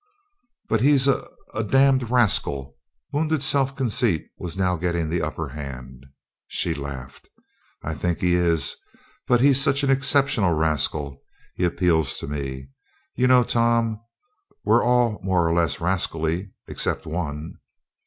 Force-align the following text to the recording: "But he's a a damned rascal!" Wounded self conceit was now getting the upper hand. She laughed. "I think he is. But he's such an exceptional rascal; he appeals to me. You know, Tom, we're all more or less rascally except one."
"But 0.67 0.81
he's 0.81 1.07
a 1.07 1.29
a 1.53 1.63
damned 1.63 2.09
rascal!" 2.09 2.75
Wounded 3.11 3.43
self 3.43 3.75
conceit 3.75 4.31
was 4.35 4.57
now 4.57 4.75
getting 4.75 5.11
the 5.11 5.21
upper 5.21 5.49
hand. 5.49 6.07
She 6.47 6.73
laughed. 6.73 7.29
"I 7.83 7.93
think 7.93 8.17
he 8.17 8.33
is. 8.33 8.75
But 9.27 9.41
he's 9.41 9.61
such 9.61 9.83
an 9.83 9.91
exceptional 9.91 10.53
rascal; 10.55 11.21
he 11.53 11.65
appeals 11.65 12.17
to 12.17 12.25
me. 12.27 12.69
You 13.13 13.27
know, 13.27 13.43
Tom, 13.43 14.01
we're 14.65 14.83
all 14.83 15.19
more 15.21 15.47
or 15.47 15.53
less 15.53 15.79
rascally 15.79 16.51
except 16.67 17.05
one." 17.05 17.59